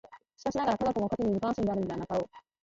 [0.35, 2.29] しかしながら、科学も価値に無関心であるのではなかろう。